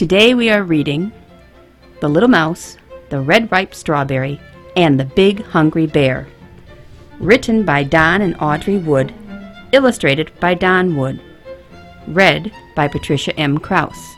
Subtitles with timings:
[0.00, 1.12] Today we are reading
[2.00, 2.78] The Little Mouse,
[3.10, 4.40] The Red Ripe Strawberry,
[4.74, 6.26] and The Big Hungry Bear.
[7.18, 9.12] Written by Don and Audrey Wood,
[9.72, 11.20] illustrated by Don Wood.
[12.08, 13.58] Read by Patricia M.
[13.58, 14.16] Krause.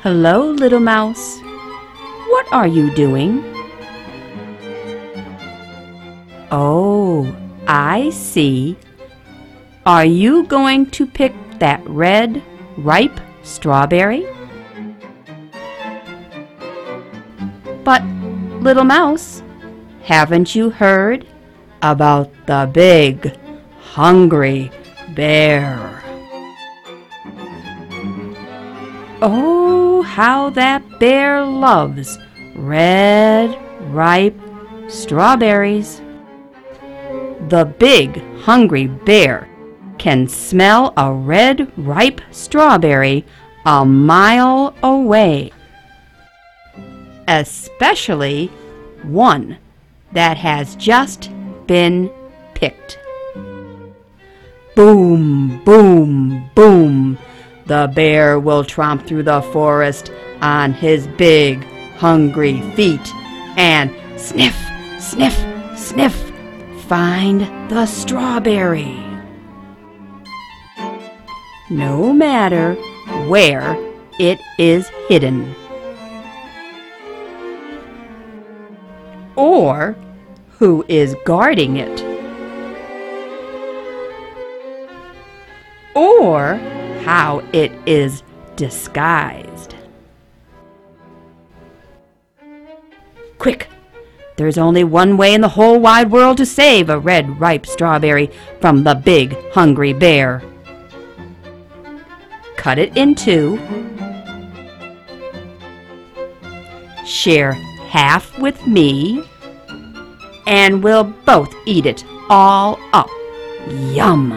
[0.00, 1.38] Hello, little mouse.
[2.30, 3.44] What are you doing?
[6.50, 7.36] Oh,
[7.68, 8.78] I see.
[9.84, 12.42] Are you going to pick that red,
[12.78, 13.20] ripe
[13.50, 14.26] strawberry?
[17.84, 18.04] But,
[18.62, 19.42] little mouse,
[20.02, 21.26] haven't you heard
[21.82, 23.36] about the big,
[23.80, 24.70] hungry
[25.14, 26.02] bear?
[29.22, 32.18] Oh, how that bear loves
[32.54, 33.58] red,
[33.92, 34.38] ripe
[34.88, 36.00] strawberries.
[37.48, 39.48] The big, hungry bear
[39.98, 43.24] can smell a red, ripe strawberry
[43.66, 45.52] a mile away.
[47.28, 48.46] Especially
[49.02, 49.58] one
[50.12, 51.30] that has just
[51.66, 52.10] been
[52.54, 52.98] picked.
[54.74, 57.18] Boom, boom, boom.
[57.66, 61.62] The bear will tromp through the forest on his big,
[61.98, 63.14] hungry feet
[63.56, 64.56] and sniff,
[64.98, 65.36] sniff,
[65.76, 66.32] sniff,
[66.88, 68.98] find the strawberry.
[71.68, 72.76] No matter
[73.30, 73.76] where
[74.18, 75.54] it is hidden.
[79.36, 79.94] Or
[80.58, 82.02] who is guarding it.
[85.94, 86.56] Or
[87.04, 88.24] how it is
[88.56, 89.76] disguised.
[93.38, 93.68] Quick!
[94.34, 98.28] There's only one way in the whole wide world to save a red, ripe strawberry
[98.60, 100.42] from the big, hungry bear.
[102.60, 103.58] Cut it in two.
[107.04, 107.52] Share
[107.88, 109.24] half with me,
[110.46, 113.08] and we'll both eat it all up.
[113.68, 114.28] Yum!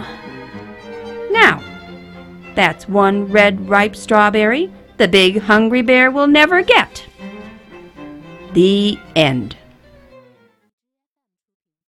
[1.31, 1.61] Now,
[2.55, 7.05] that's one red, ripe strawberry the big, hungry bear will never get.
[8.53, 9.57] The end.